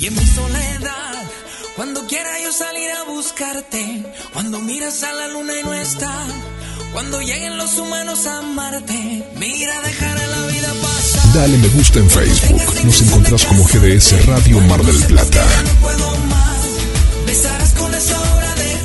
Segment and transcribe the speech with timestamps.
[0.00, 1.22] Y en mi soledad,
[1.76, 4.02] cuando quiera yo salir a buscarte,
[4.32, 6.10] cuando miras a la luna y no está,
[6.94, 11.32] cuando lleguen los humanos a amarte, mira, dejaré la vida pasar.
[11.34, 12.62] Dale me gusta en Facebook.
[12.82, 15.46] Nos encontrás como GDS Radio Mar del Plata.
[15.66, 16.66] No puedo más,
[17.26, 18.79] besarás con esa obra de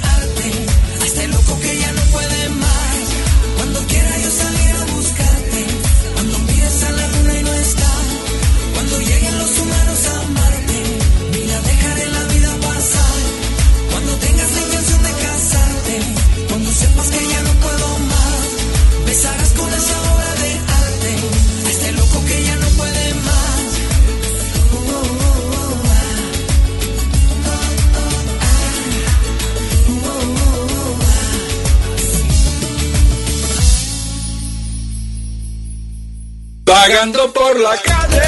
[36.76, 38.22] Vagando por la calle.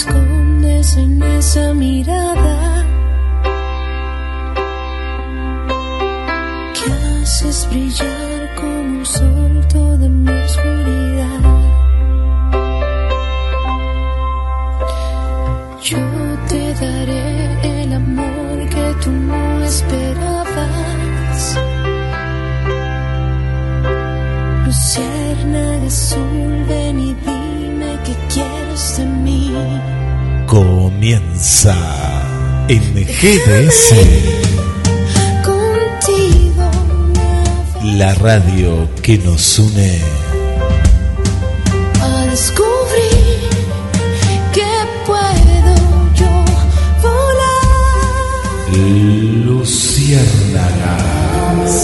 [0.00, 2.86] Escondes en esa mirada.
[6.74, 8.09] Que haces brillar
[32.70, 33.90] en GDS,
[35.44, 36.70] Contigo
[37.82, 39.98] la radio que nos une.
[42.00, 43.40] a descubrir
[44.54, 44.70] que
[45.04, 45.74] puedo
[46.14, 46.44] yo
[47.02, 48.70] volar.
[49.46, 51.74] Luciérnagas.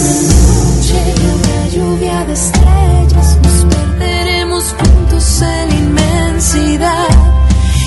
[1.35, 7.09] Una lluvia de estrellas, nos perderemos juntos en la inmensidad.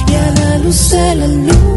[0.05, 1.68] Y a la luz de la luna,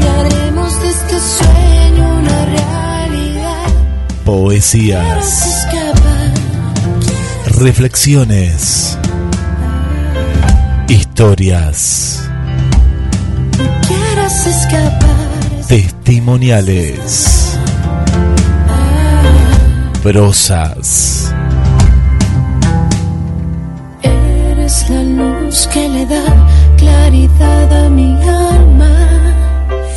[0.00, 3.66] y haremos de este sueño una realidad.
[4.24, 5.66] Poesías,
[7.58, 8.98] reflexiones,
[10.88, 12.28] historias,
[13.86, 15.08] quieras escapar.
[15.66, 17.58] testimoniales,
[20.02, 21.17] prosas,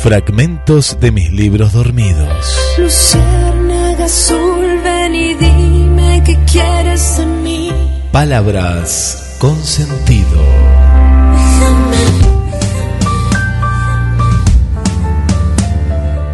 [0.02, 2.58] fragmentos de mis libros dormidos.
[2.76, 7.72] Luciérnaga azul, ven y dime qué quieres de mí.
[8.10, 10.42] Palabras con sentido.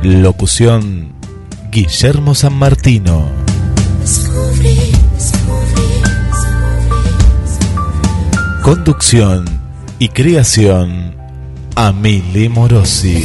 [0.02, 1.12] Locución
[1.70, 3.28] Guillermo San Martino.
[4.00, 5.88] Descubrí, descubrí,
[7.52, 8.62] descubrí.
[8.62, 9.44] Conducción
[9.98, 11.14] y creación
[11.76, 13.24] Amili Morosi.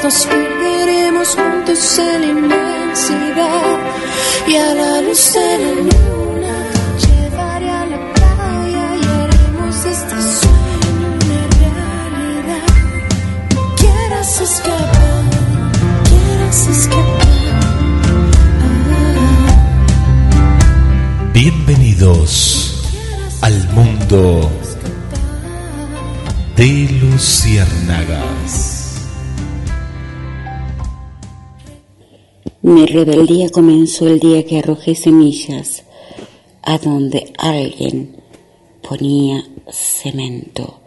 [0.00, 3.78] nos perderemos juntos en la inmensidad
[4.48, 6.56] y a la luz de la luna
[7.04, 12.66] llevaré a la playa y haremos este sueño una realidad.
[13.76, 15.24] Quieras escapar,
[16.08, 17.28] quieras escapar.
[18.62, 19.20] Ah.
[21.34, 22.30] Bienvenidos
[23.42, 24.50] al mundo
[26.56, 28.71] de luciérnagas.
[32.64, 35.82] Mi rebeldía comenzó el día que arrojé semillas
[36.62, 38.22] a donde alguien
[38.88, 40.80] ponía cemento.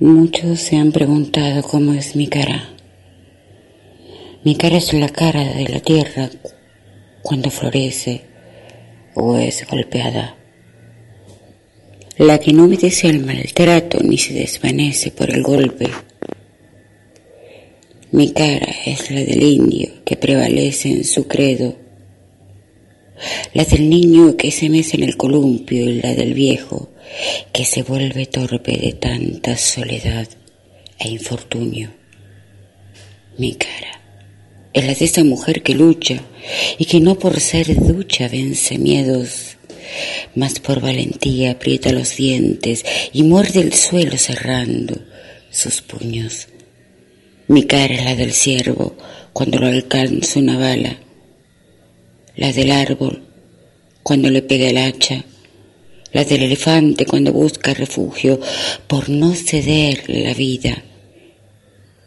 [0.00, 2.70] Muchos se han preguntado cómo es mi cara.
[4.42, 6.30] Mi cara es la cara de la tierra
[7.20, 8.22] cuando florece
[9.14, 10.38] o es golpeada.
[12.16, 15.90] La que no obedece al maltrato ni se desvanece por el golpe.
[18.16, 21.76] Mi cara es la del indio que prevalece en su credo,
[23.52, 26.88] la del niño que se mece en el columpio y la del viejo
[27.52, 30.26] que se vuelve torpe de tanta soledad
[30.98, 31.90] e infortunio.
[33.36, 34.00] Mi cara
[34.72, 36.22] es la de esa mujer que lucha
[36.78, 39.58] y que no por ser ducha vence miedos,
[40.34, 44.98] mas por valentía aprieta los dientes y muerde el suelo cerrando
[45.50, 46.48] sus puños.
[47.48, 48.96] Mi cara es la del ciervo
[49.32, 50.98] cuando lo alcanza una bala,
[52.34, 53.22] la del árbol
[54.02, 55.24] cuando le pega el hacha,
[56.12, 58.40] la del elefante cuando busca refugio
[58.88, 60.82] por no ceder la vida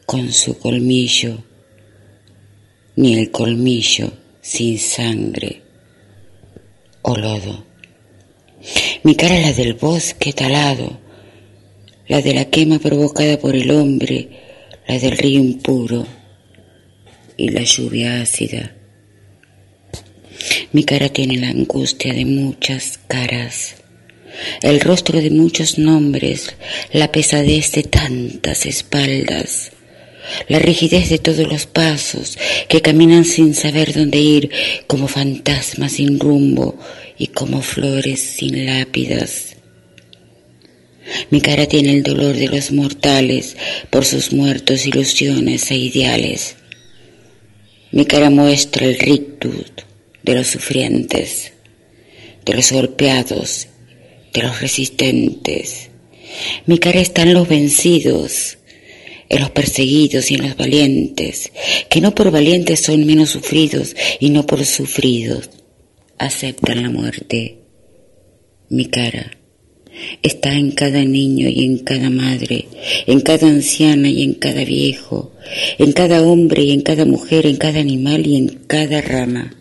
[0.05, 1.43] con su colmillo
[2.97, 5.61] ni el colmillo sin sangre
[7.01, 7.63] o lodo.
[9.03, 10.99] Mi cara es la del bosque talado,
[12.09, 14.48] la de la quema provocada por el hombre,
[14.89, 16.07] la del río impuro
[17.37, 18.75] y la lluvia ácida.
[20.71, 23.75] Mi cara tiene la angustia de muchas caras,
[24.63, 26.55] el rostro de muchos nombres,
[26.91, 29.71] la pesadez de tantas espaldas
[30.47, 32.37] la rigidez de todos los pasos
[32.67, 34.51] que caminan sin saber dónde ir,
[34.85, 36.77] como fantasmas sin rumbo
[37.17, 39.55] y como flores sin lápidas.
[41.29, 43.55] Mi cara tiene el dolor de los mortales
[43.89, 46.55] por sus muertos ilusiones e ideales.
[47.91, 49.65] Mi cara muestra el rictus
[50.23, 51.53] de los sufrientes,
[52.45, 53.67] de los golpeados,
[54.33, 55.89] de los resistentes.
[56.65, 58.59] Mi cara está en los vencidos,
[59.29, 61.51] en los perseguidos y en los valientes,
[61.89, 65.49] que no por valientes son menos sufridos y no por sufridos
[66.19, 67.57] aceptan la muerte.
[68.69, 69.38] Mi cara
[70.21, 72.65] está en cada niño y en cada madre,
[73.07, 75.33] en cada anciana y en cada viejo,
[75.77, 79.55] en cada hombre y en cada mujer, en cada animal y en cada rama.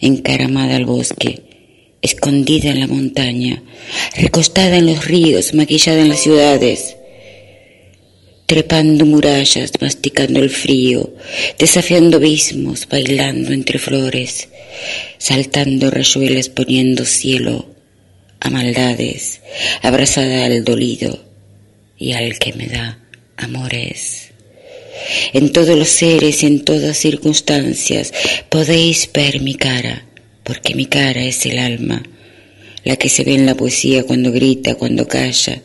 [0.00, 1.42] Encaramada al bosque,
[2.02, 3.62] escondida en la montaña,
[4.16, 6.96] recostada en los ríos, maquillada en las ciudades,
[8.46, 11.14] trepando murallas, masticando el frío,
[11.58, 14.48] desafiando abismos, bailando entre flores,
[15.18, 17.75] saltando rayuelas, poniendo cielo
[18.40, 19.40] a maldades,
[19.82, 21.24] abrazada al dolido
[21.98, 22.98] y al que me da
[23.36, 24.30] amores.
[25.32, 28.12] En todos los seres en todas circunstancias
[28.48, 30.06] podéis ver mi cara,
[30.42, 32.02] porque mi cara es el alma,
[32.84, 35.62] la que se ve en la poesía cuando grita, cuando calla,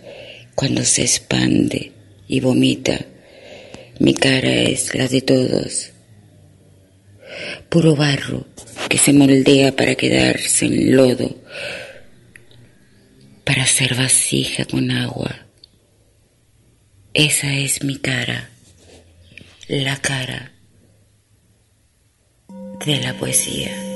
[0.56, 1.92] cuando se expande
[2.28, 3.06] y vomita.
[4.00, 5.92] Mi cara es la de todos.
[7.70, 8.48] Puro barro
[8.90, 11.36] que se moldea para quedarse en lodo,
[13.54, 15.36] para ser vasija con agua.
[17.14, 18.50] Esa es mi cara,
[19.68, 20.54] la cara
[22.86, 23.91] de la poesía.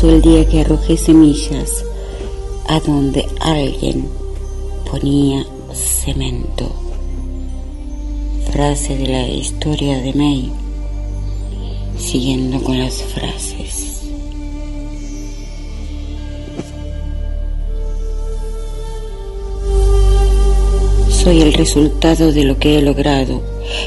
[0.00, 1.84] Comenzó el día que arrojé semillas
[2.68, 4.06] a donde alguien
[4.88, 6.70] ponía cemento.
[8.52, 10.52] Frase de la historia de May,
[11.98, 14.02] siguiendo con las frases.
[21.10, 23.42] Soy el resultado de lo que he logrado.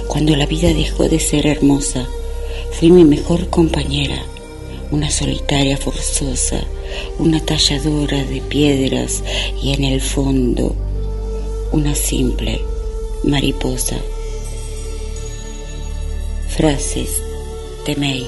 [0.08, 2.06] Cuando la vida dejó de ser hermosa,
[2.72, 4.26] fui mi mejor compañera
[4.92, 6.62] una solitaria forzosa,
[7.18, 9.24] una talladora de piedras
[9.62, 10.76] y en el fondo
[11.72, 12.62] una simple
[13.24, 13.96] mariposa.
[16.50, 17.22] Frases
[17.86, 18.28] de May.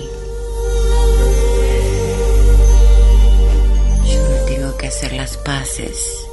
[4.10, 6.25] Yo no tengo que hacer las paces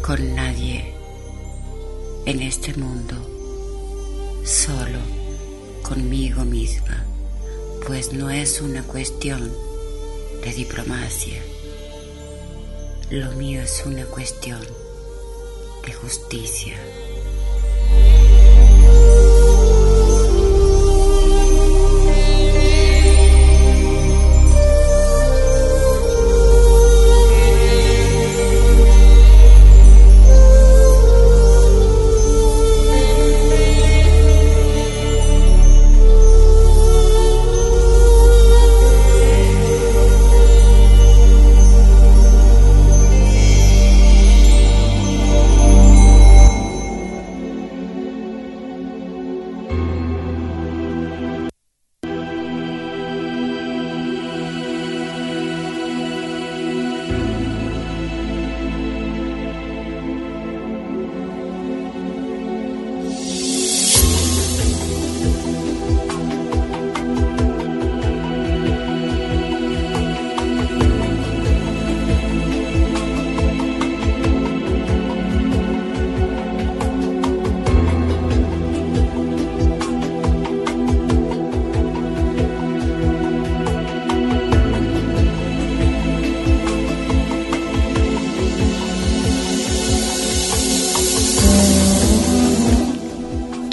[0.00, 0.94] con nadie
[2.26, 3.16] en este mundo,
[4.44, 5.00] solo
[5.82, 7.04] conmigo misma
[7.86, 9.52] pues no es una cuestión
[10.42, 11.42] de diplomacia.
[13.10, 14.60] Lo mío es una cuestión
[15.84, 16.76] de justicia.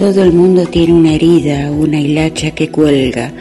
[0.01, 3.31] Todo el mundo tiene una herida, una hilacha que cuelga,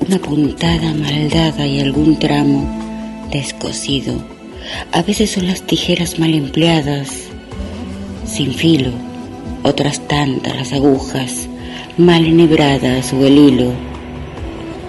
[0.00, 4.14] una puntada maldada y algún tramo descosido.
[4.92, 7.10] A veces son las tijeras mal empleadas,
[8.26, 8.92] sin filo,
[9.62, 11.50] otras tantas las agujas,
[11.98, 13.72] mal enhebradas o el hilo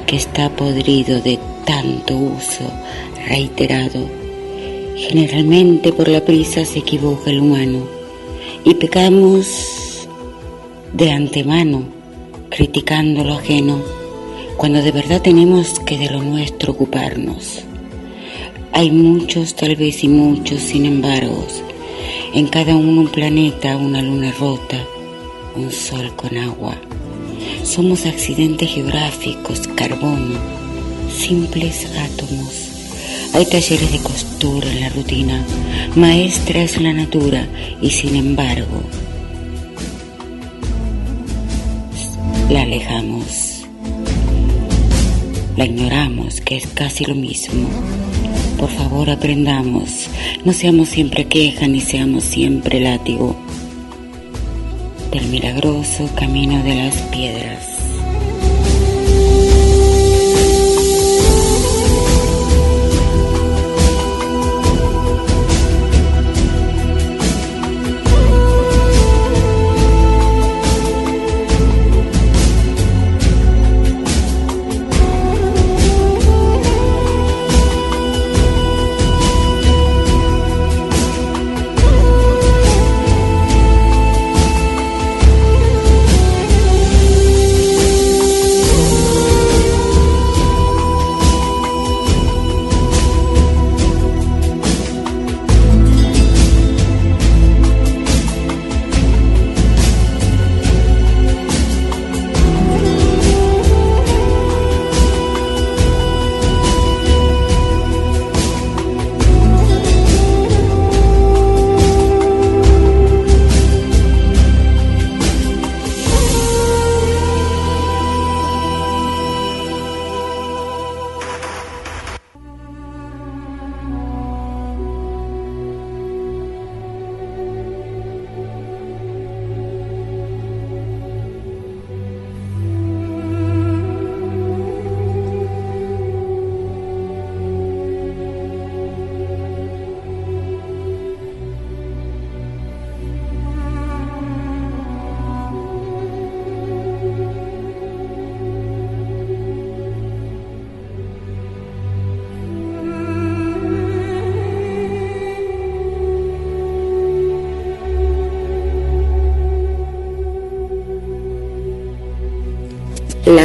[0.05, 2.71] que está podrido de tanto uso
[3.27, 4.09] reiterado.
[4.95, 7.85] Generalmente por la prisa se equivoca el humano
[8.63, 9.86] y pecamos
[10.93, 11.83] de antemano
[12.49, 13.81] criticando lo ajeno
[14.57, 17.63] cuando de verdad tenemos que de lo nuestro ocuparnos.
[18.73, 21.45] Hay muchos, tal vez y muchos, sin embargo,
[22.33, 24.77] en cada uno un planeta, una luna rota,
[25.55, 26.75] un sol con agua.
[27.63, 30.39] Somos accidentes geográficos, carbono,
[31.15, 32.71] simples átomos.
[33.33, 35.45] Hay talleres de costura en la rutina,
[35.95, 37.47] maestra es la natura
[37.81, 38.81] y sin embargo
[42.49, 43.65] la alejamos,
[45.57, 47.67] la ignoramos, que es casi lo mismo.
[48.57, 50.09] Por favor, aprendamos,
[50.45, 53.35] no seamos siempre queja ni seamos siempre látigo
[55.11, 57.76] del milagroso camino de las piedras.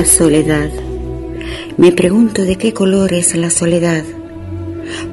[0.05, 0.71] Soledad.
[1.77, 4.03] Me pregunto de qué color es la soledad,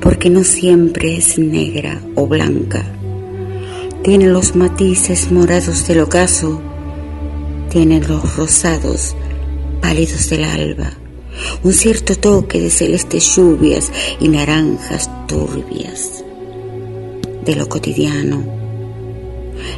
[0.02, 2.84] porque no siempre es negra o blanca.
[4.04, 6.62] Tiene los matices morados del ocaso,
[7.70, 9.16] tiene los rosados
[9.82, 10.92] pálidos del alba,
[11.64, 16.24] un cierto toque de celestes lluvias y naranjas turbias
[17.46, 18.44] de lo cotidiano.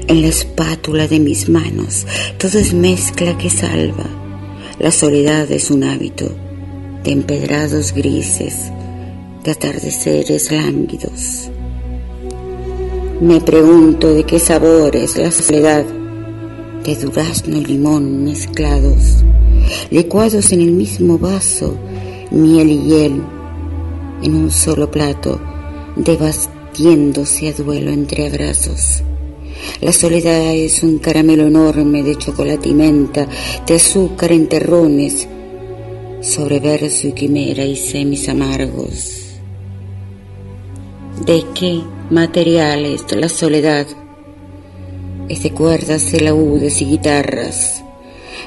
[0.07, 2.05] En la espátula de mis manos
[2.37, 4.20] todo es mezcla que salva.
[4.81, 6.25] La soledad es un hábito
[7.03, 8.71] de empedrados grises,
[9.43, 11.51] de atardeceres lánguidos.
[13.21, 15.85] Me pregunto de qué sabor es la soledad,
[16.83, 19.23] de durazno y limón mezclados,
[19.91, 21.77] licuados en el mismo vaso,
[22.31, 23.21] miel y hiel,
[24.23, 25.39] en un solo plato,
[25.95, 29.03] debatiéndose a duelo entre abrazos.
[29.81, 33.27] La soledad es un caramelo enorme de chocolate y menta,
[33.65, 35.27] de azúcar en terrones,
[36.21, 39.39] sobre verso y quimera y semis amargos.
[41.25, 43.87] ¿De qué material es la soledad?
[45.29, 47.83] Es de cuerdas, laúdes y guitarras,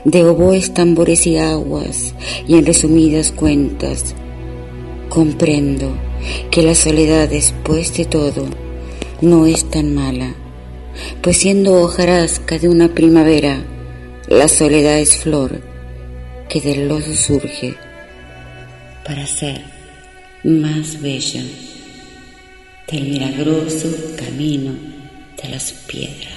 [0.05, 2.15] de oboes, tambores y aguas,
[2.47, 4.15] y en resumidas cuentas,
[5.09, 5.97] comprendo
[6.51, 8.45] que la soledad después de todo
[9.21, 10.35] no es tan mala
[11.23, 13.63] pues siendo hojarasca de una primavera,
[14.29, 15.61] la soledad es flor
[16.49, 17.75] que del lodo surge
[19.05, 19.63] para ser
[20.45, 21.43] más bella
[22.91, 24.73] del milagroso camino
[25.43, 26.34] de las piedras.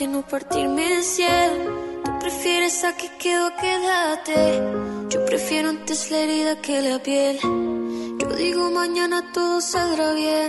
[0.00, 1.50] No partirme de cien.
[2.04, 4.60] Tú prefieres a que quedo, quédate.
[5.10, 7.38] Yo prefiero antes la herida que la piel.
[8.18, 10.48] Yo digo mañana todo saldrá bien.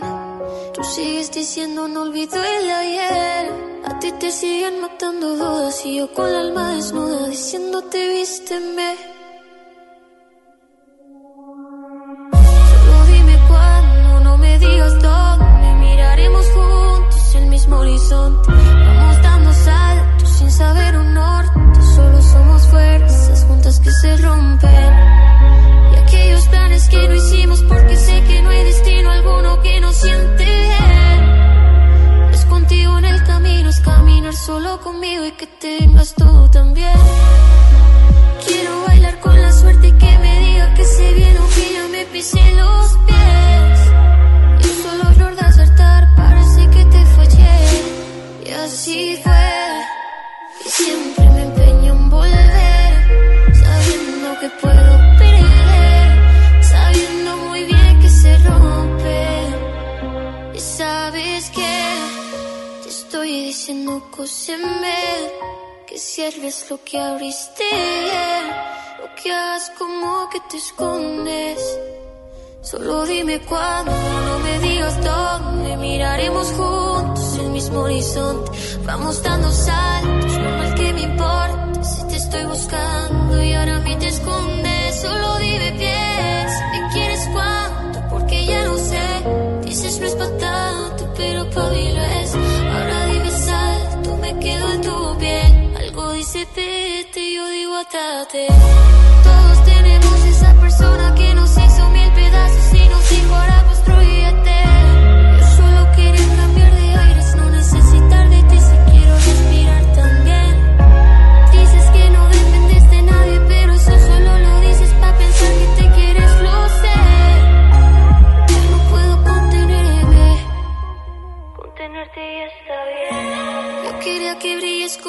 [0.73, 3.51] Tú sigues diciendo no olvido el ayer.
[3.86, 8.95] A ti te siguen matando dudas y yo con la alma desnuda diciéndote vísteme.
[12.32, 15.75] Solo dime cuándo, no me digas dónde.
[15.82, 18.62] Miraremos juntos el mismo horizonte
[20.63, 24.91] saber un norte, solo somos fuerzas juntas que se rompen.
[25.91, 29.95] Y aquellos planes que no hicimos porque sé que no hay destino alguno que nos
[30.06, 31.19] siente bien.
[32.36, 36.99] Es contigo en el camino, es caminar solo conmigo y que tengas tú también.
[38.45, 41.86] Quiero bailar con la suerte y que me diga que se viene o que ya
[41.95, 43.80] me pise los pies.
[44.65, 47.56] Y solo error de acertar, parece que te fallé.
[48.45, 49.42] Y así fue.
[50.75, 52.93] Siempre me empeño en volver,
[53.63, 59.47] sabiendo que puedo perder, sabiendo muy bien que se rompe.
[60.55, 61.75] Y sabes que
[62.81, 64.97] te estoy diciendo cóseme,
[65.86, 67.69] que cierres lo que abriste,
[68.99, 71.59] lo que hagas como que te escondes.
[72.63, 78.51] Solo dime cuándo, no me digas dónde Miraremos juntos el mismo horizonte
[78.86, 80.33] Vamos dando saltos,
[82.53, 85.01] buscando y ahora a mí te escondes.
[85.01, 89.05] Solo dime pies, me quieres cuánto Porque ya no sé,
[89.65, 94.73] dices no es pa' tanto Pero pa' mí lo es Ahora dime salto, me quedo
[94.73, 95.73] en tu piel.
[95.77, 98.47] Algo dice vete, yo digo atate
[99.23, 100.22] Todos tenemos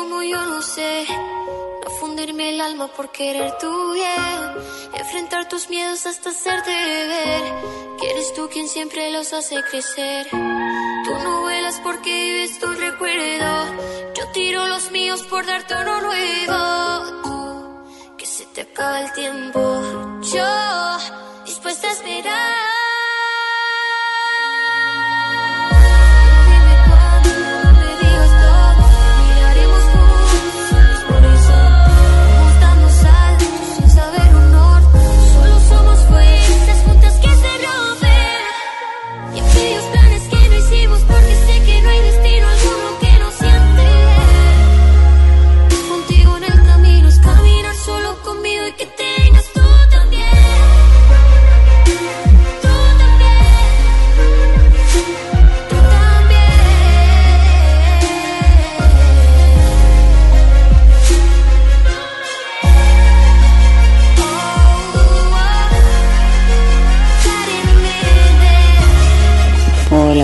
[0.05, 1.07] como yo no sé.
[1.83, 4.40] No fundirme el alma por querer tu bien.
[4.95, 7.43] Enfrentar tus miedos hasta hacerte ver.
[7.99, 10.27] Que eres tú quien siempre los hace crecer.
[10.31, 13.53] Tú no vuelas porque vives tu recuerdo.
[14.17, 17.23] Yo tiro los míos por darte uno nuevo.
[17.23, 19.61] Tú, que se te acaba el tiempo.
[20.35, 22.74] Yo, dispuesta a esperar.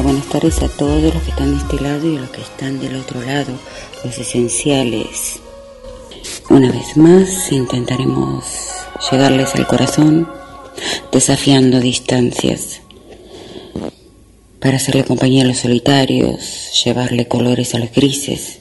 [0.02, 2.80] Buenas tardes a todos los que están de este lado y a los que están
[2.80, 3.52] del otro lado,
[4.02, 5.40] los esenciales.
[6.48, 8.44] Una vez más intentaremos
[9.10, 10.26] llegarles al corazón
[11.12, 12.80] desafiando distancias
[14.58, 18.60] para hacerle compañía a los solitarios, llevarle colores a los grises,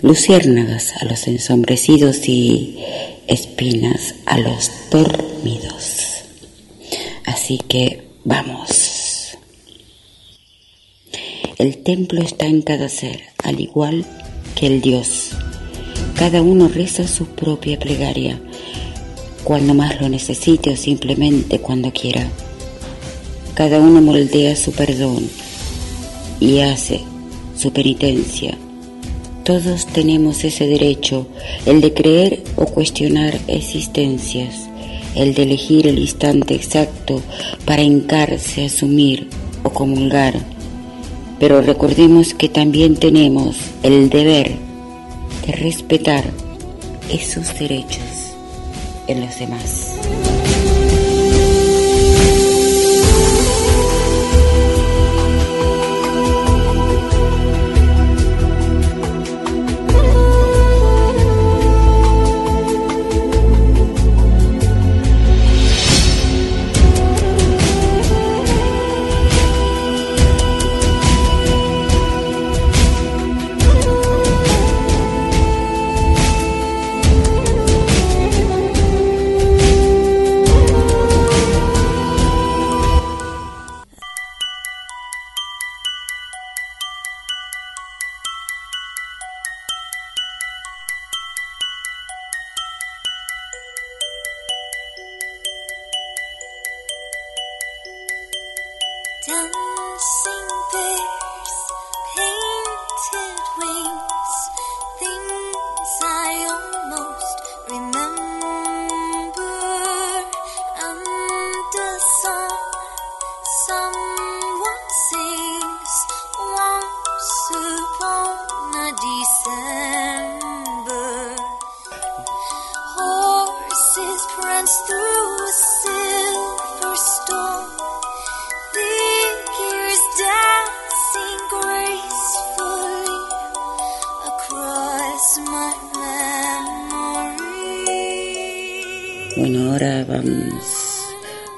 [0.00, 2.78] luciérnagas a los ensombrecidos y
[3.26, 6.24] espinas a los dormidos.
[7.26, 8.91] Así que vamos.
[11.62, 14.04] El templo está en cada ser, al igual
[14.56, 15.30] que el Dios.
[16.16, 18.40] Cada uno reza su propia plegaria,
[19.44, 22.26] cuando más lo necesite o simplemente cuando quiera.
[23.54, 25.30] Cada uno moldea su perdón
[26.40, 27.02] y hace
[27.56, 28.58] su penitencia.
[29.44, 31.28] Todos tenemos ese derecho,
[31.64, 34.68] el de creer o cuestionar existencias,
[35.14, 37.22] el de elegir el instante exacto
[37.64, 39.28] para hincarse, asumir
[39.62, 40.34] o comulgar.
[41.42, 44.52] Pero recordemos que también tenemos el deber
[45.44, 46.22] de respetar
[47.10, 48.36] esos derechos
[49.08, 49.98] en los demás.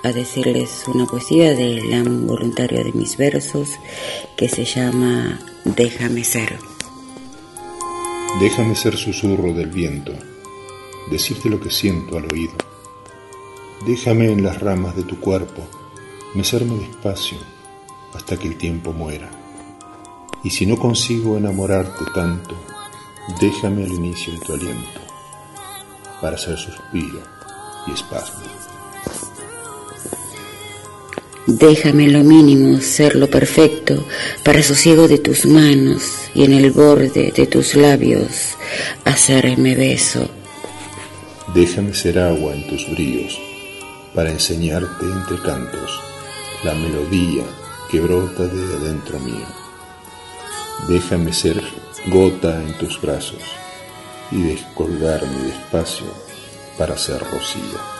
[0.04, 3.70] A decirles una poesía del amo voluntario de mis versos
[4.36, 6.58] que se llama Déjame ser.
[8.38, 10.12] Déjame ser susurro del viento,
[11.10, 12.52] decirte lo que siento al oído.
[13.86, 15.62] Déjame en las ramas de tu cuerpo,
[16.34, 17.38] mecerme despacio
[18.12, 19.30] hasta que el tiempo muera.
[20.42, 22.54] Y si no consigo enamorarte tanto,
[23.40, 25.00] déjame al inicio en tu aliento,
[26.20, 27.22] para ser suspiro
[27.86, 28.73] y espasmo.
[31.56, 34.04] Déjame lo mínimo ser lo perfecto
[34.42, 36.02] para sosiego de tus manos
[36.34, 38.56] y en el borde de tus labios
[39.04, 40.28] hacerme beso.
[41.54, 43.38] Déjame ser agua en tus bríos
[44.16, 46.00] para enseñarte entre cantos
[46.64, 47.44] la melodía
[47.88, 49.46] que brota de adentro mío.
[50.88, 51.62] Déjame ser
[52.08, 53.42] gota en tus brazos
[54.32, 56.06] y descolgarme despacio
[56.76, 57.93] para ser rocío.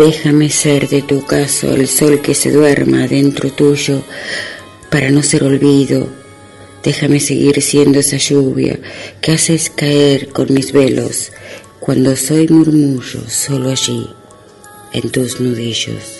[0.00, 4.02] Déjame ser de tu caso el sol que se duerma dentro tuyo
[4.88, 6.08] para no ser olvido.
[6.82, 8.80] Déjame seguir siendo esa lluvia
[9.20, 11.32] que haces caer con mis velos
[11.80, 14.08] cuando soy murmullo solo allí,
[14.94, 16.19] en tus nudillos.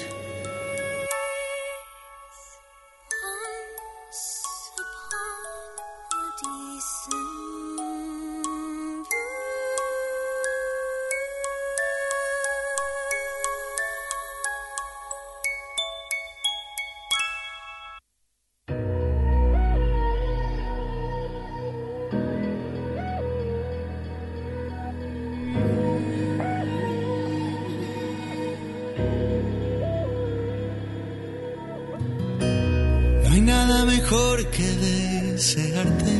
[34.10, 36.16] mejor que desearte.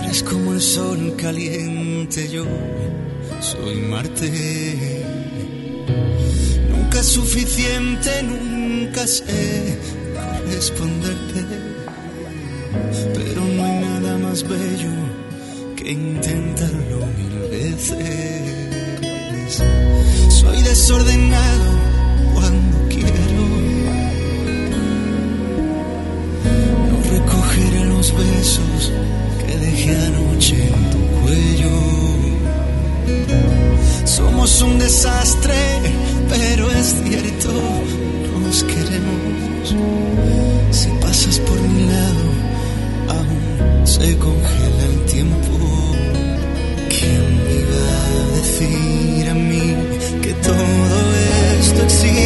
[0.00, 2.44] Eres como el sol caliente, yo
[3.40, 5.04] soy Marte.
[6.68, 9.78] Nunca es suficiente, nunca sé
[10.14, 11.44] corresponderte.
[13.14, 14.96] Pero no hay nada más bello
[15.76, 18.02] que intentarlo mil veces.
[20.28, 21.70] Soy desordenado
[22.34, 22.75] cuando
[28.16, 28.92] besos
[29.38, 31.76] que dejé anoche en tu cuello.
[34.04, 35.54] Somos un desastre,
[36.28, 37.52] pero es cierto,
[38.42, 39.76] nos queremos.
[40.70, 42.24] Si pasas por mi lado,
[43.16, 45.52] aún se congela el tiempo.
[46.88, 49.76] ¿Quién me iba a decir a mí
[50.22, 51.04] que todo
[51.60, 52.25] esto existe?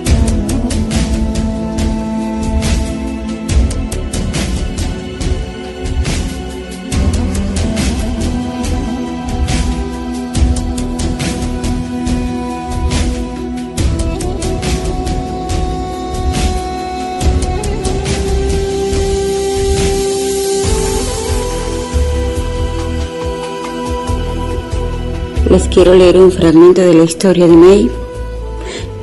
[25.51, 27.91] Les quiero leer un fragmento de la historia de May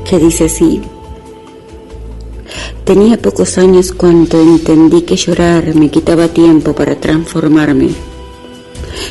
[0.08, 0.80] que dice así.
[2.84, 7.90] Tenía pocos años cuando entendí que llorar me quitaba tiempo para transformarme,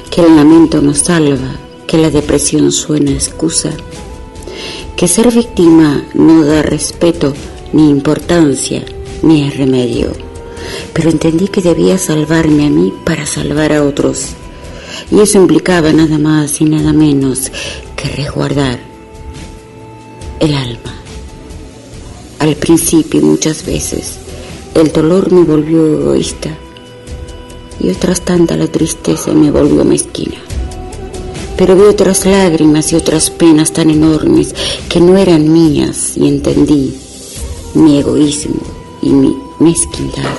[0.09, 3.69] que el lamento no salva, que la depresión suena excusa,
[4.95, 7.35] que ser víctima no da respeto
[7.71, 8.83] ni importancia
[9.21, 10.11] ni remedio,
[10.91, 14.35] pero entendí que debía salvarme a mí para salvar a otros
[15.11, 17.51] y eso implicaba nada más y nada menos
[17.95, 18.79] que resguardar
[20.39, 20.93] el alma.
[22.39, 24.19] Al principio muchas veces
[24.75, 26.49] el dolor me volvió egoísta
[27.79, 30.37] y otras tantas la tristeza me volvió mezquina.
[31.57, 34.53] Pero vi otras lágrimas y otras penas tan enormes
[34.89, 36.93] que no eran mías y entendí
[37.73, 38.61] mi egoísmo
[39.01, 40.35] y mi mezquindad.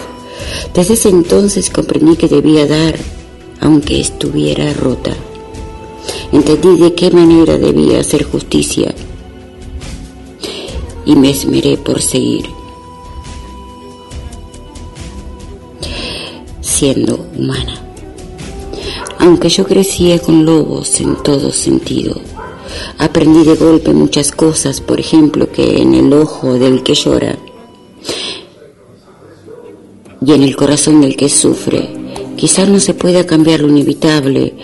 [0.75, 2.97] Desde ese entonces comprendí que debía dar
[3.61, 5.14] aunque estuviera rota.
[6.33, 8.94] Entendí de qué manera debía hacer justicia
[11.05, 12.47] y me esmeré por seguir
[16.61, 17.83] siendo humana.
[19.18, 22.20] Aunque yo crecía con lobos en todo sentido,
[22.99, 27.37] aprendí de golpe muchas cosas, por ejemplo, que en el ojo del que llora
[30.24, 32.08] y en el corazón del que sufre
[32.39, 34.55] Quizás no se pueda cambiar lo inevitable,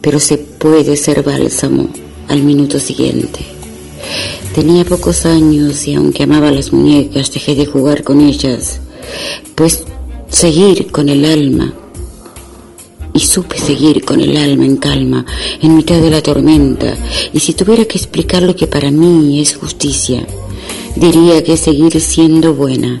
[0.00, 1.88] pero se puede ser bálsamo
[2.28, 3.40] al minuto siguiente.
[4.54, 8.78] Tenía pocos años y aunque amaba las muñecas, dejé de jugar con ellas,
[9.56, 9.82] pues
[10.28, 11.74] seguir con el alma.
[13.12, 15.26] Y supe seguir con el alma en calma,
[15.60, 16.96] en mitad de la tormenta.
[17.32, 20.24] Y si tuviera que explicar lo que para mí es justicia,
[20.94, 23.00] diría que seguir siendo buena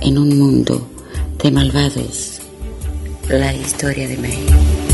[0.00, 0.88] en un mundo
[1.40, 2.35] de malvados
[3.28, 4.85] la historia de México.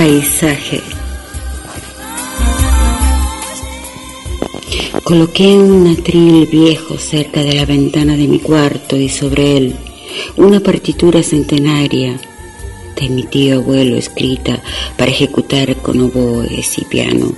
[0.00, 0.80] Paisaje.
[5.04, 9.74] Coloqué un atril viejo cerca de la ventana de mi cuarto y sobre él
[10.38, 12.18] una partitura centenaria
[12.98, 14.62] de mi tío abuelo escrita
[14.96, 17.34] para ejecutar con oboes y piano.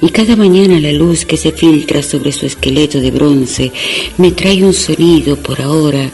[0.00, 3.72] Y cada mañana la luz que se filtra sobre su esqueleto de bronce
[4.18, 6.12] me trae un sonido por ahora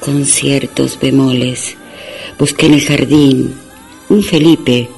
[0.00, 1.76] con ciertos bemoles.
[2.38, 3.63] Busqué en el jardín
[4.08, 4.88] un Felipe,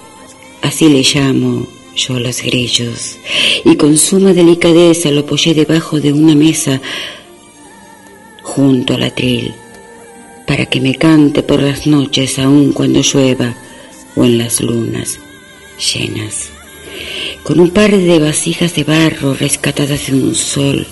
[0.62, 3.18] así le llamo yo a los grillos,
[3.64, 6.80] y con suma delicadeza lo apoyé debajo de una mesa
[8.42, 9.54] junto al atril,
[10.46, 13.56] para que me cante por las noches aun cuando llueva
[14.14, 15.18] o en las lunas
[15.92, 16.50] llenas,
[17.42, 20.86] con un par de vasijas de barro rescatadas de un sol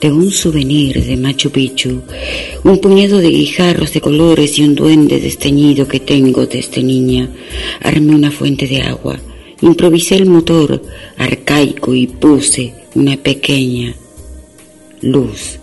[0.00, 2.02] de un souvenir de Machu Picchu,
[2.64, 7.28] un puñado de guijarros de colores y un duende desteñido que tengo desde niña.
[7.80, 9.18] Armé una fuente de agua,
[9.62, 10.82] improvisé el motor
[11.16, 13.94] arcaico y puse una pequeña
[15.00, 15.58] luz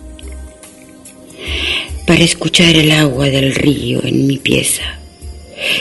[2.06, 5.00] para escuchar el agua del río en mi pieza.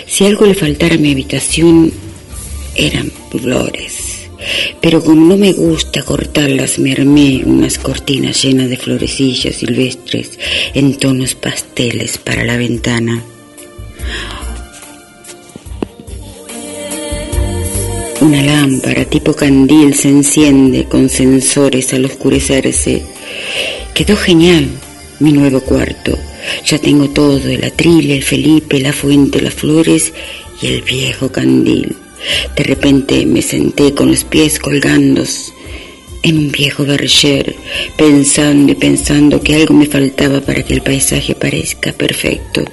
[0.05, 1.91] Si algo le faltara a mi habitación,
[2.75, 4.02] eran flores.
[4.81, 10.39] Pero como no me gusta cortarlas, me armé unas cortinas llenas de florecillas silvestres
[10.73, 13.23] en tonos pasteles para la ventana.
[18.21, 23.03] Una lámpara tipo candil se enciende con sensores al oscurecerse.
[23.93, 24.69] Quedó genial
[25.19, 26.17] mi nuevo cuarto.
[26.65, 30.13] Ya tengo todo, el atril, el Felipe, la fuente, las flores
[30.61, 31.95] y el viejo candil.
[32.55, 35.23] De repente me senté con los pies colgando
[36.23, 37.55] en un viejo berger,
[37.97, 42.63] pensando y pensando que algo me faltaba para que el paisaje parezca perfecto,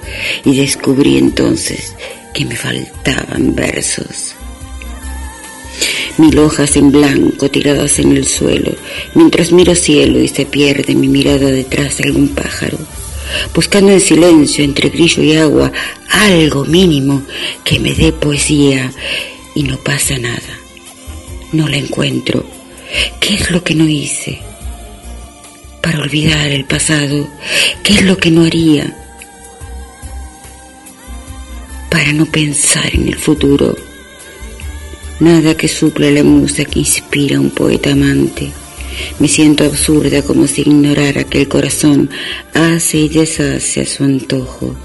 [0.45, 1.93] y descubrí entonces
[2.33, 4.35] que me faltaban versos.
[6.17, 8.73] Mil hojas en blanco tiradas en el suelo,
[9.15, 12.77] mientras miro cielo y se pierde mi mirada detrás de algún pájaro
[13.53, 15.71] buscando en silencio entre grillo y agua
[16.09, 17.23] algo mínimo
[17.63, 18.91] que me dé poesía
[19.55, 20.59] y no pasa nada.
[21.51, 22.45] No la encuentro.
[23.19, 24.39] ¿Qué es lo que no hice?
[25.81, 27.27] Para olvidar el pasado,
[27.83, 28.95] ¿qué es lo que no haría?
[31.89, 33.75] Para no pensar en el futuro.
[35.19, 38.51] Nada que suple la musa que inspira a un poeta amante.
[39.19, 42.09] Me siento absurda como si ignorara que el corazón
[42.53, 44.75] hace y deshace a su antojo.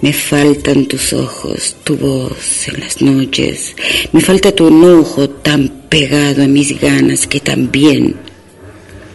[0.00, 3.74] Me faltan tus ojos, tu voz en las noches.
[4.12, 8.16] Me falta tu enojo tan pegado a mis ganas que también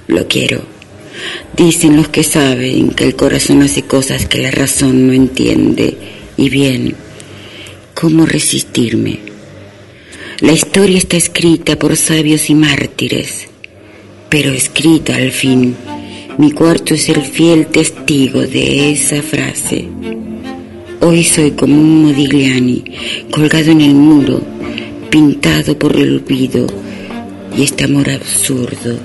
[0.08, 0.62] lo quiero.
[1.56, 5.98] Dicen los que saben que el corazón hace cosas que la razón no entiende.
[6.38, 6.96] Y bien,
[7.94, 9.20] ¿cómo resistirme?
[10.42, 13.48] La historia está escrita por sabios y mártires
[14.36, 15.76] pero escrita al fin.
[16.38, 19.88] Mi cuarto es el fiel testigo de esa frase.
[21.08, 22.84] Hoy soy como un Modigliani,
[23.30, 24.42] colgado en el muro,
[25.12, 26.66] pintado por el olvido
[27.56, 28.98] y este amor absurdo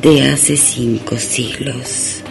[0.00, 2.22] de hace cinco siglos.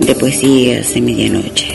[0.00, 1.68] De poesías de medianoche.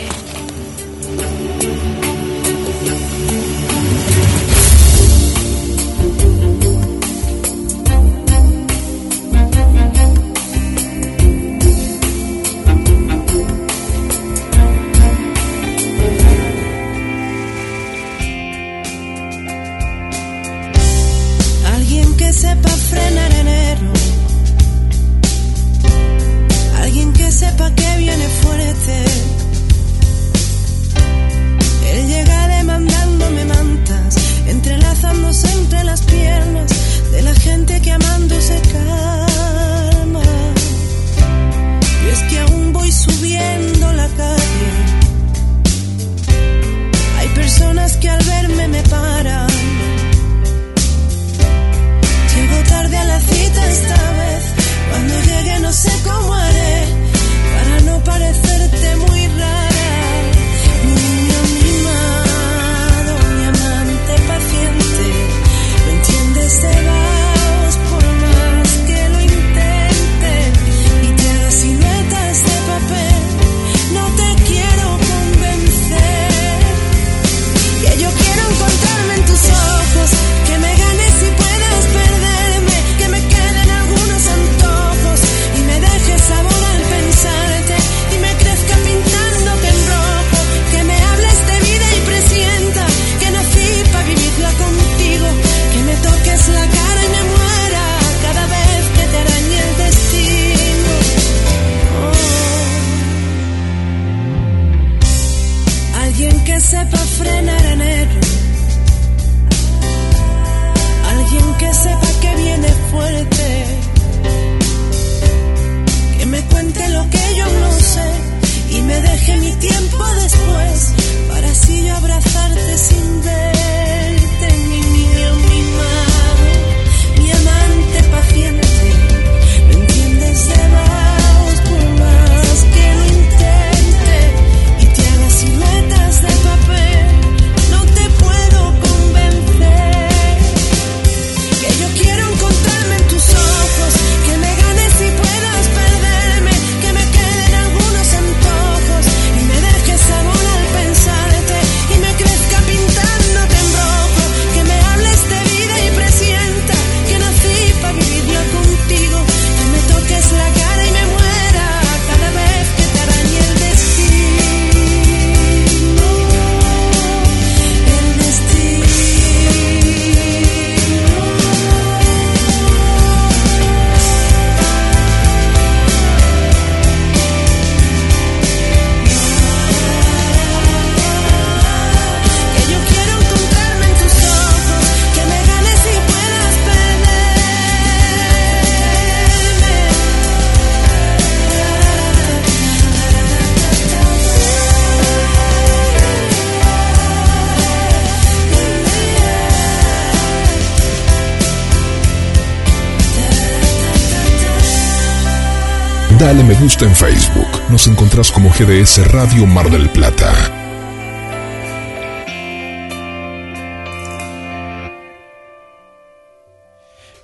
[206.20, 207.48] Dale me gusta en Facebook.
[207.70, 210.34] Nos encontrás como GDS Radio Mar del Plata.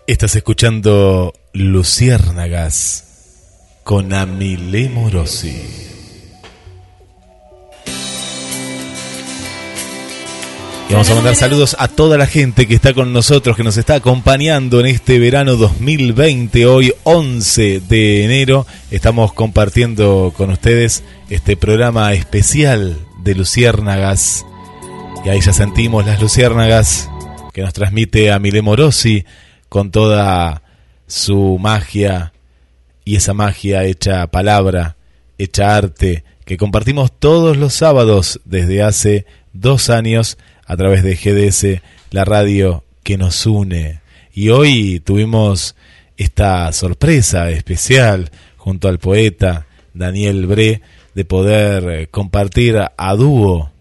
[0.05, 5.92] Estás escuchando Luciérnagas con Amile Morosi.
[10.89, 13.77] Y vamos a mandar saludos a toda la gente que está con nosotros, que nos
[13.77, 16.65] está acompañando en este verano 2020.
[16.65, 24.45] Hoy 11 de enero estamos compartiendo con ustedes este programa especial de Luciérnagas.
[25.25, 27.09] Y ahí ya sentimos las Luciérnagas
[27.53, 29.25] que nos transmite a Mile Morosi
[29.69, 30.63] con toda
[31.07, 32.33] su magia
[33.05, 34.97] y esa magia hecha palabra,
[35.37, 41.81] hecha arte, que compartimos todos los sábados desde hace dos años a través de GDS,
[42.11, 44.01] la radio que nos une.
[44.33, 45.75] Y hoy tuvimos
[46.17, 50.81] esta sorpresa especial junto al poeta Daniel Bre
[51.13, 53.71] de poder eh, compartir a dúo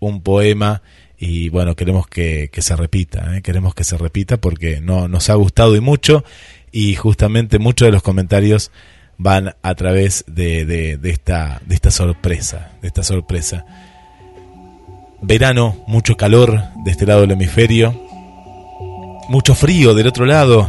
[0.00, 0.82] un poema
[1.18, 3.42] y bueno, queremos que, se repita, ¿eh?
[3.42, 6.24] queremos que se repita porque no, nos ha gustado y mucho
[6.70, 8.70] y justamente muchos de los comentarios
[9.16, 13.66] van a través de, de, esta, de esta sorpresa, de esta sorpresa.
[15.20, 17.94] Verano, mucho calor de este lado del hemisferio.
[19.28, 20.68] Mucho frío del otro lado.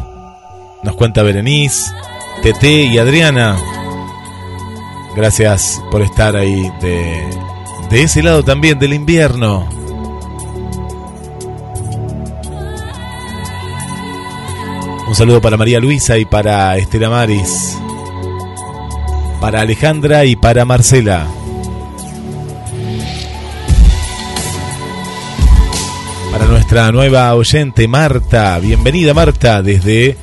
[0.84, 1.92] Nos cuenta Berenice,
[2.42, 3.58] Tete y Adriana.
[5.16, 7.24] Gracias por estar ahí de,
[7.90, 9.68] de ese lado también del invierno.
[15.08, 17.78] Un saludo para María Luisa y para Estela Maris.
[19.42, 21.28] Para Alejandra y para Marcela.
[26.72, 28.60] Nuestra nueva oyente Marta.
[28.60, 30.16] Bienvenida Marta desde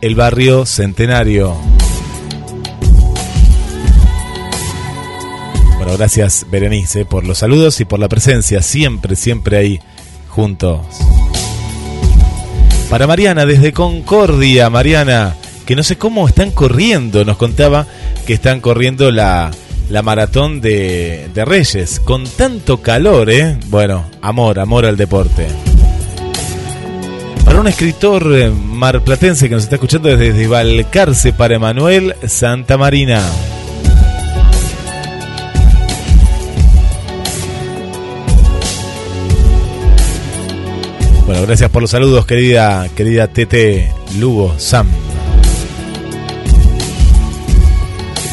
[0.00, 1.56] el barrio Centenario.
[5.76, 9.80] Bueno, gracias Berenice por los saludos y por la presencia, siempre, siempre ahí
[10.30, 10.80] juntos.
[12.90, 17.86] Para Mariana desde Concordia, Mariana, que no sé cómo están corriendo, nos contaba
[18.26, 19.52] que están corriendo la,
[19.90, 23.58] la maratón de, de Reyes, con tanto calor, ¿eh?
[23.68, 25.46] Bueno, amor, amor al deporte.
[27.54, 33.22] Para un escritor eh, marplatense que nos está escuchando desde Valcarce, para Emanuel Santa Marina.
[41.26, 44.88] Bueno, gracias por los saludos, querida, querida Tete Lugo Sam.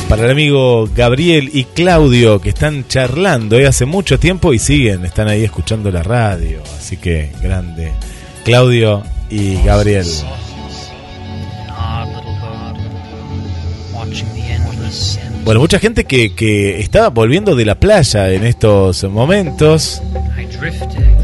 [0.09, 3.67] para el amigo Gabriel y Claudio que están charlando ¿eh?
[3.67, 6.63] hace mucho tiempo y siguen, están ahí escuchando la radio.
[6.75, 7.93] Así que grande.
[8.43, 10.05] Claudio y Gabriel.
[15.43, 20.01] Bueno, mucha gente que, que está volviendo de la playa en estos momentos.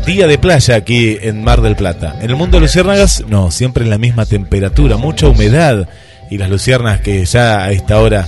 [0.05, 2.15] Día de playa aquí en Mar del Plata.
[2.21, 5.87] En el mundo de luciérnagas, no, siempre en la misma temperatura, mucha humedad.
[6.29, 8.27] Y las luciernas que ya a esta hora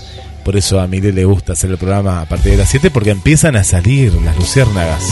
[0.50, 3.12] por eso a Miguel le gusta hacer el programa a partir de las 7 porque
[3.12, 5.04] empiezan a salir las luciérnagas.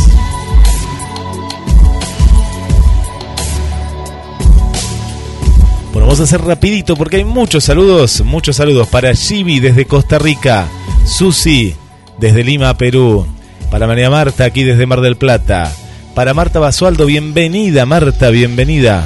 [5.98, 10.20] Bueno, vamos a hacer rapidito porque hay muchos saludos, muchos saludos para Chibi desde Costa
[10.20, 10.68] Rica,
[11.08, 11.74] Susi
[12.20, 13.26] desde Lima, Perú,
[13.72, 15.74] para María Marta aquí desde Mar del Plata,
[16.14, 19.04] para Marta Basualdo, bienvenida Marta, bienvenida.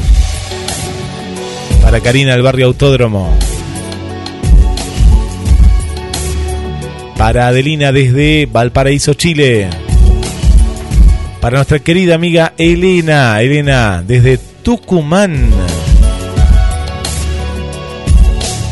[1.81, 3.33] Para Karina del barrio Autódromo,
[7.15, 9.69] Para Adelina desde Valparaíso, Chile.
[11.39, 15.70] Para nuestra querida amiga Elena, Elena desde Tucumán.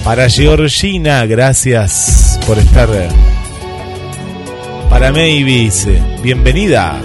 [0.09, 2.89] Para Georgina, gracias por estar.
[4.89, 5.87] Para Mavis,
[6.23, 6.99] bienvenida.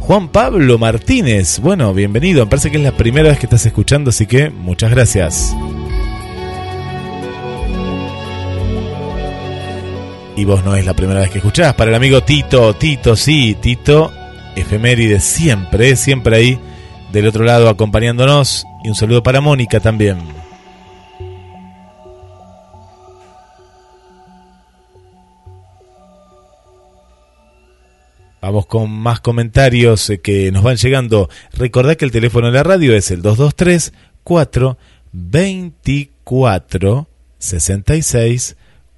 [0.00, 2.46] Juan Pablo Martínez, bueno, bienvenido.
[2.46, 5.54] Me parece que es la primera vez que estás escuchando, así que muchas gracias.
[10.36, 11.74] y vos no es la primera vez que escuchás.
[11.74, 14.10] Para el amigo Tito, Tito, sí, Tito,
[14.56, 16.58] efeméride siempre, siempre ahí
[17.12, 18.66] del otro lado acompañándonos.
[18.82, 20.43] Y un saludo para Mónica también.
[28.44, 31.30] Vamos con más comentarios eh, que nos van llegando.
[31.54, 34.76] Recordad que el teléfono de la radio es el 223 4
[35.12, 38.56] 24 66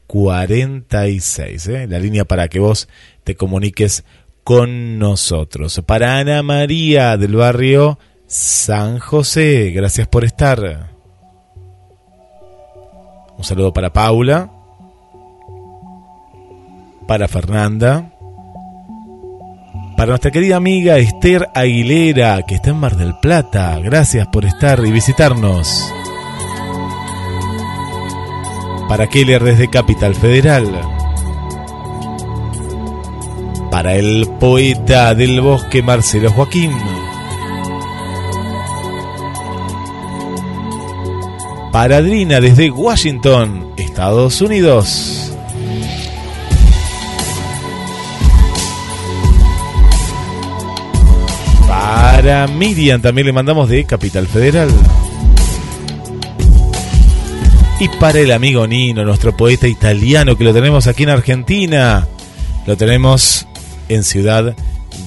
[0.09, 1.87] 46, ¿eh?
[1.87, 2.89] la línea para que vos
[3.23, 4.03] te comuniques
[4.43, 5.81] con nosotros.
[5.87, 10.91] Para Ana María del barrio San José, gracias por estar.
[13.39, 14.51] Un saludo para Paula.
[17.07, 18.16] para Fernanda,
[19.97, 23.79] para nuestra querida amiga Esther Aguilera, que está en Mar del Plata.
[23.81, 25.93] Gracias por estar y visitarnos.
[28.89, 30.67] Para Keller desde Capital Federal.
[33.71, 36.73] Para el poeta del bosque Marcelo Joaquín.
[41.73, 45.26] Para Adrina desde Washington, Estados Unidos.
[52.17, 54.71] Para Miriam también le mandamos de Capital Federal.
[57.79, 62.09] Y para el amigo Nino, nuestro poeta italiano que lo tenemos aquí en Argentina.
[62.67, 63.47] Lo tenemos
[63.91, 64.57] en Ciudad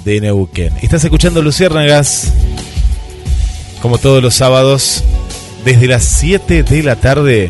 [0.06, 0.72] de Neuquén.
[0.84, 2.32] Estás escuchando Luciérnagas,
[3.82, 5.04] como todos los sábados,
[5.66, 7.50] desde las 7 de la tarde.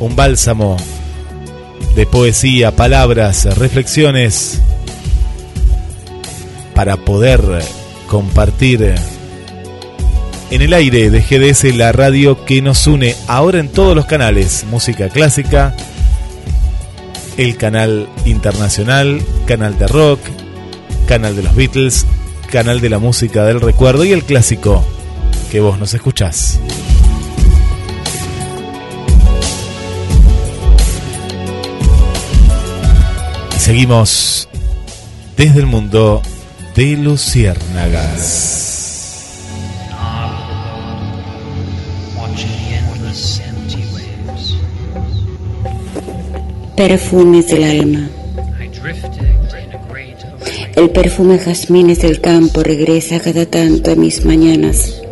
[0.00, 0.78] Un bálsamo
[1.94, 4.58] de poesía, palabras, reflexiones
[6.74, 7.42] para poder
[8.08, 8.94] compartir
[10.50, 14.64] en el aire de GDS la radio que nos une ahora en todos los canales,
[14.70, 15.76] música clásica,
[17.36, 20.20] el canal internacional, canal de rock,
[21.06, 22.06] canal de los Beatles,
[22.50, 24.82] canal de la música del recuerdo y el clásico
[25.52, 26.58] que vos nos escuchás.
[33.58, 34.48] Seguimos
[35.36, 36.22] desde el mundo
[36.78, 38.54] de luciérnagas.
[46.76, 48.08] Perfumes del alma.
[50.76, 55.02] El perfume jazmines del campo regresa cada tanto a mis mañanas,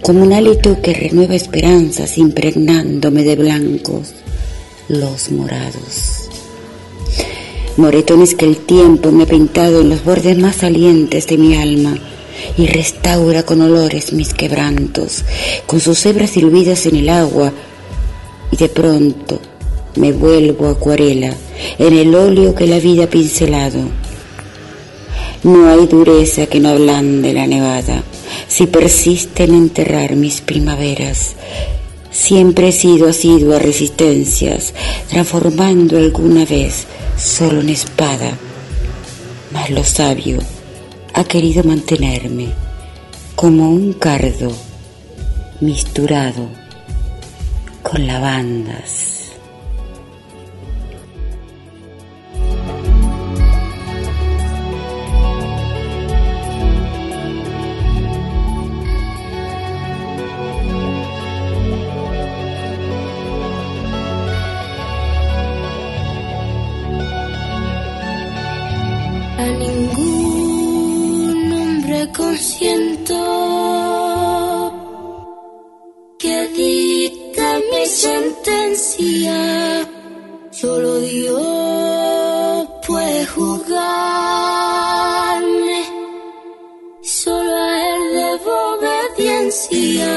[0.00, 4.14] como un hálito que renueva esperanzas impregnándome de blancos
[4.86, 6.13] los morados
[7.76, 11.96] moretones que el tiempo me ha pintado en los bordes más salientes de mi alma
[12.56, 15.24] y restaura con olores mis quebrantos,
[15.66, 17.52] con sus hebras diluidas en el agua,
[18.50, 19.40] y de pronto
[19.96, 21.34] me vuelvo acuarela
[21.78, 23.80] en el óleo que la vida ha pincelado.
[25.42, 28.02] No hay dureza que no ablande la nevada,
[28.48, 31.34] si persiste en enterrar mis primaveras.
[32.14, 34.72] Siempre he sido asiduo a resistencias,
[35.08, 36.86] transformando alguna vez
[37.18, 38.38] solo en espada,
[39.52, 40.38] mas lo sabio
[41.12, 42.50] ha querido mantenerme
[43.34, 44.52] como un cardo
[45.60, 46.48] misturado
[47.82, 49.23] con lavandas.
[72.12, 73.14] Consiento
[76.18, 79.38] que dicta mi sentencia.
[80.50, 83.74] Solo Dios puede juzgarme,
[87.02, 90.12] solo a Él debo obediencia.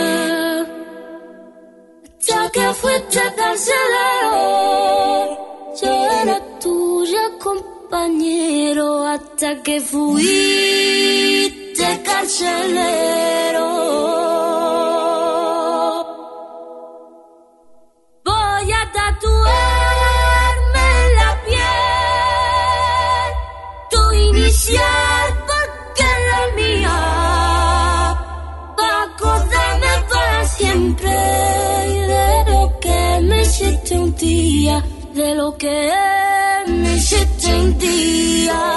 [2.28, 4.36] Ya que fuiste carcelero,
[5.82, 11.07] yo era tuya compañero hasta que fui
[11.88, 13.68] de carcelero.
[18.26, 23.30] Voy a tatuarme en la piel
[23.92, 26.98] tu inicial porque la mía.
[28.78, 31.16] Para acordarme para siempre
[32.14, 34.84] de lo que me hiciste un día,
[35.14, 35.92] de lo que
[36.68, 38.77] me hiciste un día.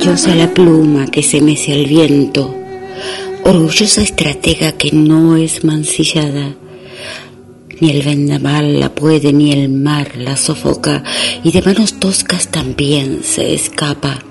[0.00, 2.56] Dichosa la pluma que se mece al viento,
[3.44, 6.54] orgullosa estratega que no es mancillada.
[7.80, 11.04] Ni el vendaval la puede, ni el mar la sofoca,
[11.44, 14.24] y de manos toscas también se escapa.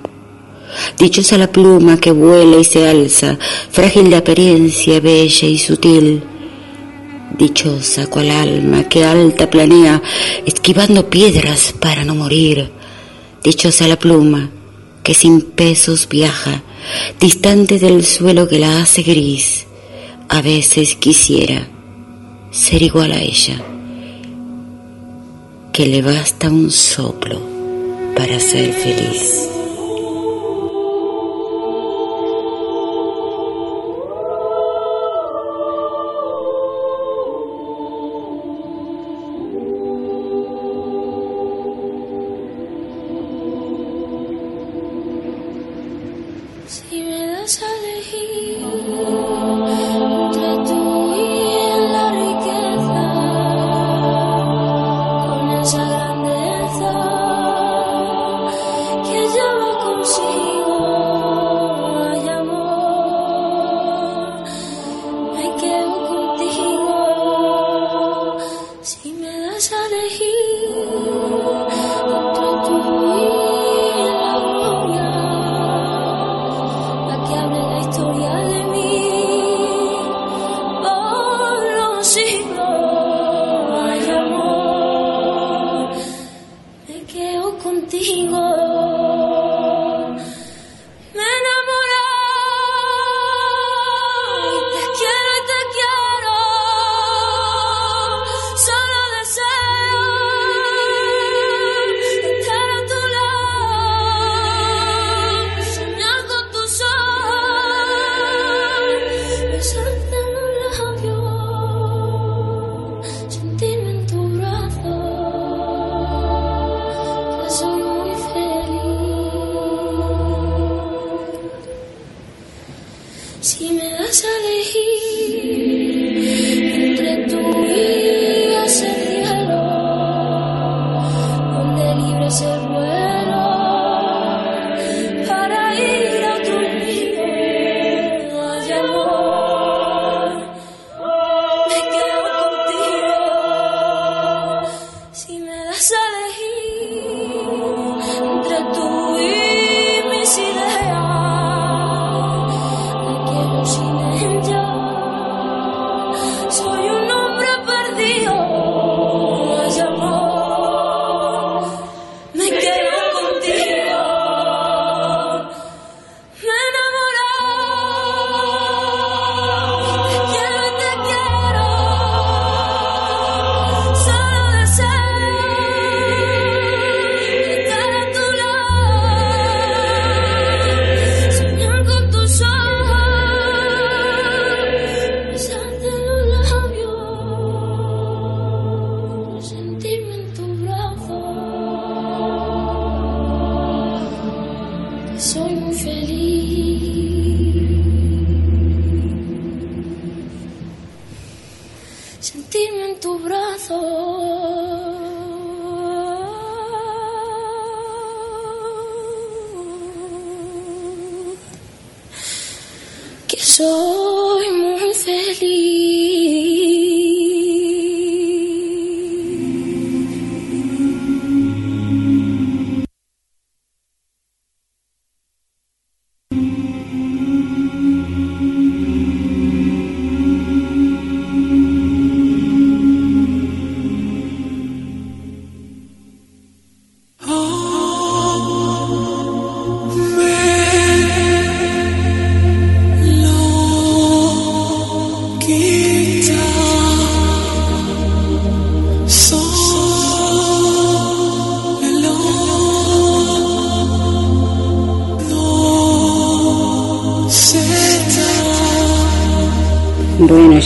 [0.98, 3.38] Dichosa la pluma que vuela y se alza,
[3.70, 6.24] frágil de apariencia, bella y sutil.
[7.38, 10.02] Dichosa cual alma que alta planea,
[10.48, 12.72] esquivando piedras para no morir.
[13.44, 14.50] Dichosa la pluma
[15.04, 16.64] que sin pesos viaja,
[17.20, 19.66] distante del suelo que la hace gris.
[20.30, 21.68] A veces quisiera
[22.52, 23.62] ser igual a ella,
[25.74, 27.42] que le basta un soplo
[28.16, 29.59] para ser feliz.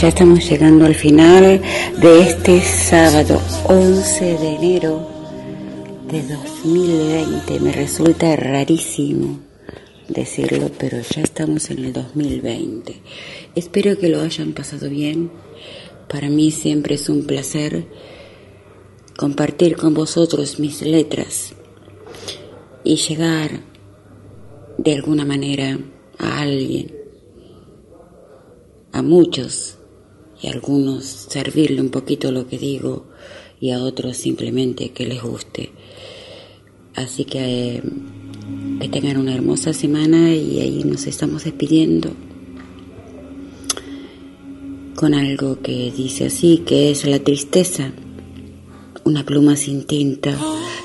[0.04, 1.62] Ya estamos llegando al final
[2.02, 5.08] de este sábado 11 de enero
[6.10, 7.60] de 2020.
[7.60, 9.40] Me resulta rarísimo
[10.06, 13.00] decirlo, pero ya estamos en el 2020.
[13.54, 15.30] Espero que lo hayan pasado bien.
[16.06, 17.86] Para mí siempre es un placer
[19.16, 21.54] compartir con vosotros mis letras
[22.84, 23.60] y llegar
[24.76, 25.78] de alguna manera
[26.18, 26.94] a alguien,
[28.92, 29.78] a muchos,
[30.46, 33.06] a algunos servirle un poquito lo que digo
[33.60, 35.70] y a otros simplemente que les guste.
[36.94, 37.82] Así que
[38.80, 42.10] que tengan una hermosa semana y ahí nos estamos despidiendo
[44.94, 47.92] con algo que dice así, que es la tristeza,
[49.04, 50.36] una pluma sin tinta,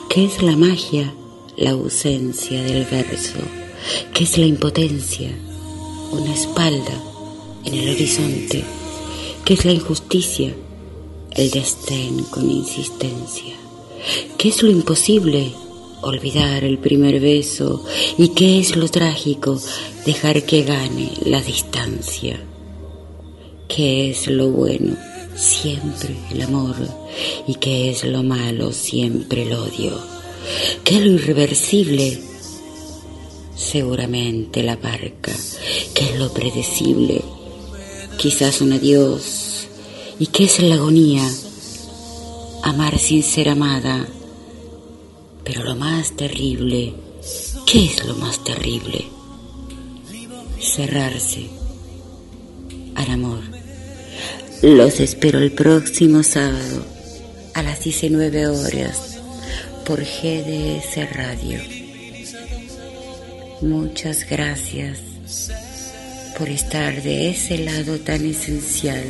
[0.09, 1.13] que es la magia,
[1.57, 3.39] la ausencia del verso,
[4.13, 5.29] que es la impotencia,
[6.11, 7.03] una espalda
[7.65, 8.78] en el horizonte.
[9.49, 10.53] ¿Qué es la injusticia?
[11.31, 13.55] El desdén con insistencia.
[14.37, 15.53] ¿Qué es lo imposible?
[16.01, 17.83] Olvidar el primer beso.
[18.19, 19.59] ¿Y qué es lo trágico?
[20.05, 22.39] Dejar que gane la distancia.
[23.67, 24.95] ¿Qué es lo bueno?
[25.35, 26.75] Siempre el amor.
[27.47, 28.71] ¿Y qué es lo malo?
[28.71, 29.99] Siempre el odio.
[30.83, 32.21] ¿Qué es lo irreversible?
[33.55, 35.35] Seguramente la barca.
[35.95, 37.38] ¿Qué es lo predecible?
[38.19, 39.67] quizás un adiós.
[40.19, 41.27] ¿Y qué es la agonía?
[42.63, 44.05] Amar sin ser amada.
[45.45, 46.93] Pero lo más terrible,
[47.65, 49.05] ¿qué es lo más terrible?
[50.59, 51.47] Cerrarse
[52.95, 53.39] al amor.
[54.61, 56.83] Los espero el próximo sábado
[57.53, 59.17] a las 19 horas
[59.85, 61.61] por GDS Radio.
[63.61, 64.99] Muchas gracias
[66.39, 69.03] por estar de ese lado tan esencial.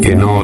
[0.00, 0.42] Que no